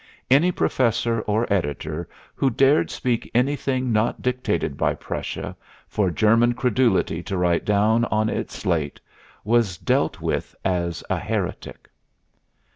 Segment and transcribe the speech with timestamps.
[0.31, 5.55] Any professor or editor who dared speak anything not dictated by Prussia,
[5.87, 8.99] for German credulity to write down on its slate,
[9.43, 11.87] was dealt with as a heretic.